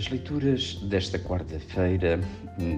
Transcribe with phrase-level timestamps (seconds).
[0.00, 2.18] As leituras desta quarta-feira,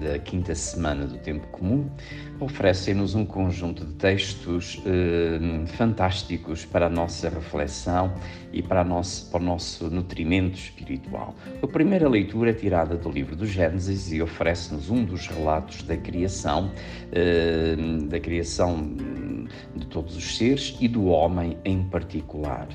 [0.01, 1.89] da quinta semana do Tempo Comum,
[2.37, 8.13] oferecem-nos um conjunto de textos eh, fantásticos para a nossa reflexão
[8.51, 11.33] e para, nosso, para o nosso nutrimento espiritual.
[11.61, 15.95] A primeira leitura é tirada do livro do Gênesis e oferece-nos um dos relatos da
[15.95, 16.73] criação,
[17.13, 17.77] eh,
[18.09, 18.83] da criação
[19.75, 22.67] de todos os seres e do homem em particular.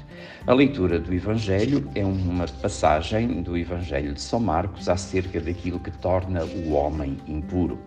[0.46, 5.90] A leitura do Evangelho é uma passagem do Evangelho de são Marcos acerca daquilo que
[5.90, 7.78] torna o homem impuro.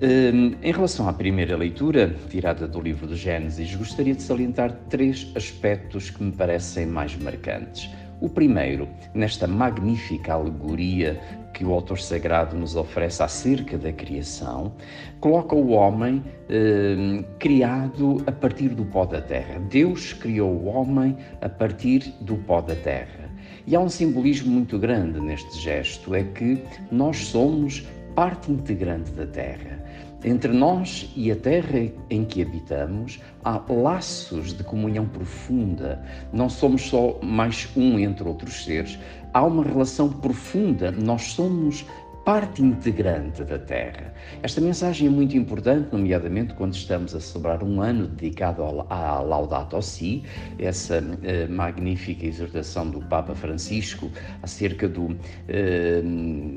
[0.00, 5.30] Hum, em relação à primeira leitura, tirada do livro do Gênesis, gostaria de salientar três
[5.34, 7.90] aspectos que me parecem mais marcantes.
[8.20, 11.20] O primeiro, nesta magnífica alegoria
[11.54, 14.72] que o autor sagrado nos oferece acerca da criação,
[15.20, 19.60] coloca o homem eh, criado a partir do pó da terra.
[19.70, 23.28] Deus criou o homem a partir do pó da terra.
[23.66, 29.26] E há um simbolismo muito grande neste gesto: é que nós somos parte integrante da
[29.26, 29.80] Terra.
[30.24, 31.78] Entre nós e a terra
[32.10, 36.04] em que habitamos há laços de comunhão profunda.
[36.32, 38.98] Não somos só mais um entre outros seres.
[39.32, 40.90] Há uma relação profunda.
[40.90, 41.86] Nós somos
[42.28, 44.12] parte integrante da Terra.
[44.42, 49.80] Esta mensagem é muito importante, nomeadamente quando estamos a celebrar um ano dedicado à Laudato
[49.80, 50.22] Si,
[50.58, 54.10] essa eh, magnífica exortação do Papa Francisco
[54.42, 55.16] acerca do,
[55.48, 56.02] eh,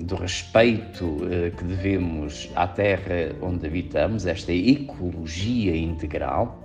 [0.03, 6.61] do respeito eh, que devemos à Terra onde habitamos, esta ecologia integral.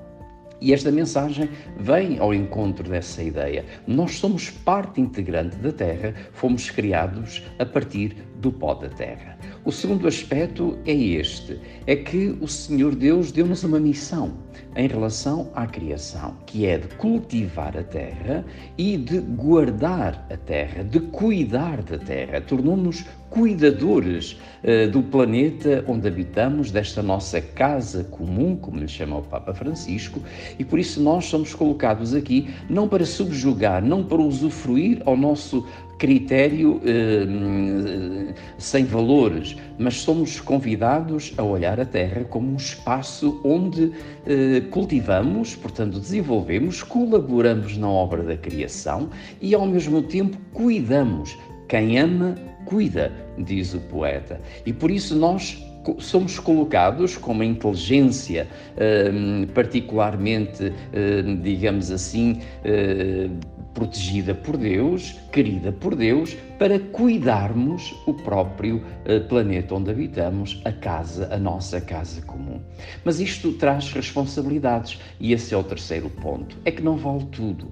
[0.60, 3.64] E esta mensagem vem ao encontro dessa ideia.
[3.86, 9.36] Nós somos parte integrante da Terra, fomos criados a partir do pó da terra.
[9.64, 14.32] O segundo aspecto é este: é que o Senhor Deus deu-nos uma missão
[14.76, 18.44] em relação à criação, que é de cultivar a terra
[18.76, 22.40] e de guardar a terra, de cuidar da terra.
[22.40, 29.22] Tornou-nos cuidadores uh, do planeta onde habitamos, desta nossa casa comum, como lhe chama o
[29.22, 30.20] Papa Francisco,
[30.58, 35.66] e por isso nós somos colocados aqui não para subjugar, não para usufruir ao nosso
[35.98, 38.25] critério eh,
[38.58, 43.92] sem valores, mas somos convidados a olhar a Terra como um espaço onde
[44.26, 51.36] eh, cultivamos, portanto, desenvolvemos, colaboramos na obra da criação e, ao mesmo tempo, cuidamos.
[51.68, 52.34] Quem ama,
[52.64, 54.40] cuida, diz o poeta.
[54.64, 55.62] E por isso nós
[55.98, 63.28] somos colocados com uma inteligência eh, particularmente, eh, digamos assim, eh,
[63.72, 68.82] protegida por Deus, querida por Deus, para cuidarmos o próprio
[69.28, 72.58] planeta onde habitamos, a casa, a nossa casa comum.
[73.04, 77.68] Mas isto traz responsabilidades e esse é o terceiro ponto, é que não vale tudo.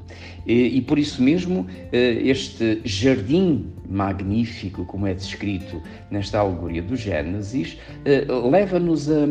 [0.46, 7.78] E, e por isso mesmo este jardim magnífico, como é descrito nesta alegoria do Gênesis,
[8.04, 9.24] uh, leva-nos a,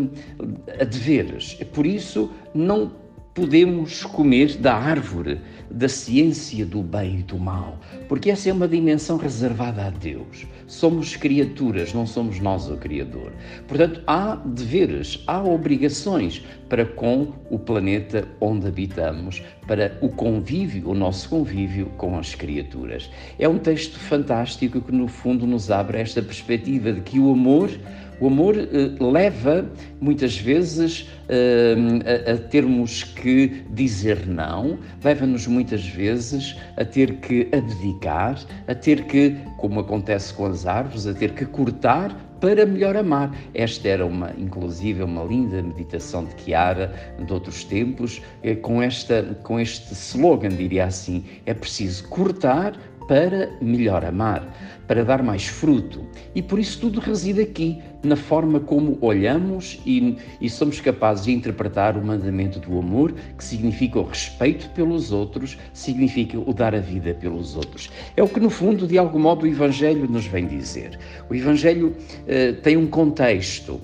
[0.79, 1.56] a deveres.
[1.74, 3.03] Por isso não
[3.34, 5.42] podemos comer da árvore
[5.74, 10.46] da ciência do bem e do mal, porque essa é uma dimensão reservada a Deus.
[10.68, 13.32] Somos criaturas, não somos nós o Criador.
[13.68, 20.94] Portanto, há deveres, há obrigações para com o planeta onde habitamos, para o convívio, o
[20.94, 23.10] nosso convívio com as criaturas.
[23.40, 27.72] É um texto fantástico que, no fundo, nos abre esta perspectiva de que o amor
[28.23, 29.69] o amor uh, leva
[30.00, 37.50] muitas vezes uh, a, a, termos que dizer não, leva-nos muitas vezes a ter que
[37.53, 42.97] abdicar, a ter que, como acontece com as árvores, a ter que cortar para melhor
[42.97, 43.34] amar.
[43.53, 46.94] Esta era uma, inclusive, uma linda meditação de Chiara
[47.25, 52.78] de outros tempos, eh, com, esta, com este slogan, diria assim: é preciso cortar
[53.08, 54.47] para melhor amar,
[54.88, 56.06] para dar mais fruto.
[56.36, 61.31] E por isso tudo reside aqui, na forma como olhamos e, e, somos capazes de
[61.31, 66.80] interpretar o mandamento do amor, que significa o respeito pelos outros, significa o dar a
[66.80, 67.90] vida pelos outros.
[68.17, 71.00] É o que, no fundo, de algum modo, o Evangelho nos vem dizer.
[71.29, 73.79] O Evangelho uh, tem um contexto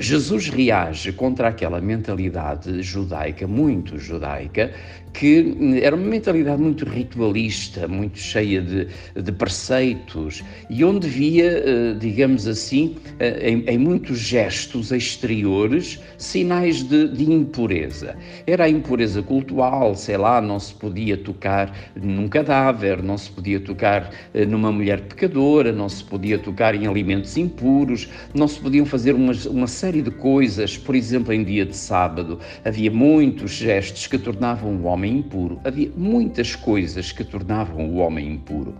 [0.00, 4.72] Jesus reage contra aquela mentalidade judaica, muito judaica,
[5.12, 8.86] que era uma mentalidade muito ritualista, muito cheia de,
[9.20, 16.82] de preceitos, e onde via, eh, digamos assim, eh, em, em muitos gestos exteriores, sinais
[16.82, 18.16] de, de, impureza.
[18.46, 23.58] Era a impureza cultural, sei lá, não se podia tocar num cadáver, não se podia
[23.58, 28.86] tocar eh, numa mulher pecadora, não se podia tocar em alimentos impuros, não se podiam
[28.86, 33.52] fazer uma, uma série série de coisas, por exemplo, em dia de sábado, havia muitos
[33.52, 38.74] gestos que tornavam o homem impuro, havia muitas coisas que tornavam o homem impuro.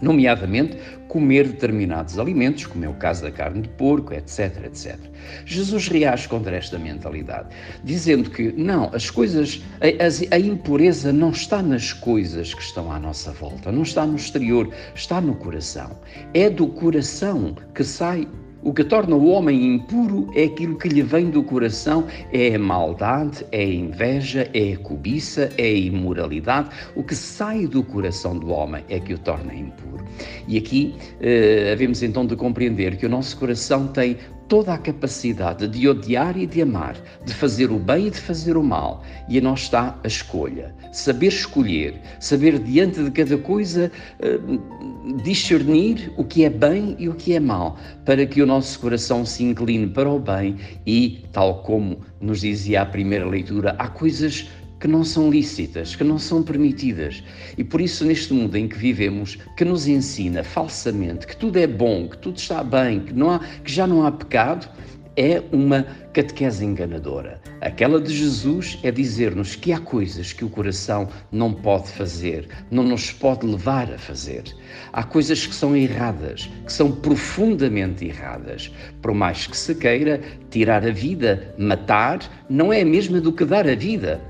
[0.00, 0.78] nomeadamente
[1.08, 4.96] comer determinados alimentos, como é o caso da carne de porco, etc, etc.
[5.44, 7.48] Jesus reage contra esta mentalidade,
[7.84, 12.98] dizendo que não, as coisas, a, a, impureza não está nas coisas que estão à
[12.98, 15.90] nossa volta, não está no exterior, está no coração.
[16.32, 18.26] É do coração que sai
[18.62, 22.58] o que torna o homem impuro é aquilo que lhe vem do coração, é a
[22.58, 26.68] maldade, é a inveja, é a cobiça, é a imoralidade.
[26.94, 30.04] O que sai do coração do homem é que o torna impuro.
[30.46, 34.16] E aqui eh, havemos então de compreender que o nosso coração tem
[34.50, 38.56] toda a capacidade de odiar e de amar, de fazer o bem e de fazer
[38.56, 39.04] o mal.
[39.28, 40.74] E a nós está a escolha.
[40.92, 47.14] Saber escolher, saber diante de cada coisa uh, discernir o que é bem e o
[47.14, 51.62] que é mal, para que o nosso coração se incline para o bem e, tal
[51.62, 54.48] como nos dizia a primeira leitura, há coisas
[54.80, 57.22] que não são lícitas, que não são permitidas.
[57.56, 61.66] E por isso, neste mundo em que vivemos, que nos ensina falsamente que tudo é
[61.66, 64.68] bom, que tudo está bem, que, não há, que já não há pecado,
[65.16, 65.82] é uma
[66.14, 67.40] catequese enganadora.
[67.60, 72.82] Aquela de Jesus é dizer-nos que há coisas que o coração não pode fazer, não
[72.82, 74.44] nos pode levar a fazer.
[74.92, 78.72] Há coisas que são erradas, que são profundamente erradas.
[79.02, 83.44] Por mais que se queira tirar a vida, matar, não é a mesma do que
[83.44, 84.22] dar a vida.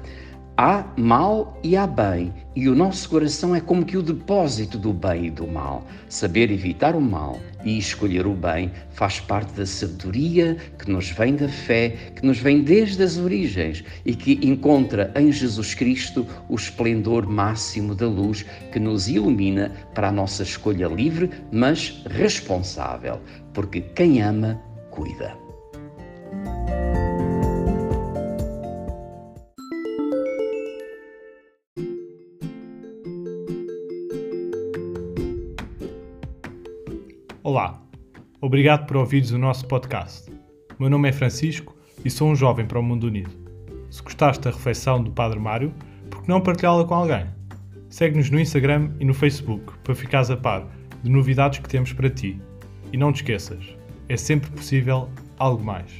[0.62, 4.92] Há mal e há bem, e o nosso coração é como que o depósito do
[4.92, 5.86] bem e do mal.
[6.06, 11.34] Saber evitar o mal e escolher o bem faz parte da sabedoria que nos vem
[11.34, 16.56] da fé, que nos vem desde as origens e que encontra em Jesus Cristo o
[16.56, 23.18] esplendor máximo da luz que nos ilumina para a nossa escolha livre, mas responsável,
[23.54, 24.60] porque quem ama,
[24.90, 25.34] cuida.
[37.42, 37.80] Olá,
[38.38, 40.30] obrigado por ouvires o nosso podcast.
[40.78, 43.30] Meu nome é Francisco e sou um jovem para o mundo unido.
[43.90, 45.72] Se gostaste da reflexão do Padre Mário,
[46.10, 47.24] por que não partilhá-la com alguém?
[47.88, 50.68] Segue-nos no Instagram e no Facebook para ficares a par
[51.02, 52.38] de novidades que temos para ti.
[52.92, 53.64] E não te esqueças,
[54.06, 55.08] é sempre possível
[55.38, 55.98] algo mais.